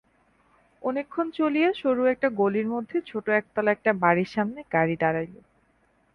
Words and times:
অনেকক্ষণ 0.81 1.27
চলিয়া 1.31 1.69
সরু 1.73 2.03
একটা 2.05 2.27
গলির 2.39 2.67
মধ্যে 2.67 2.97
ছোট 3.07 3.25
একতলা 3.31 3.69
একটা 3.71 3.91
বাড়ির 4.03 4.29
সামনে 4.35 4.59
গাড়ি 4.73 4.95
দাড়াইল। 5.01 5.33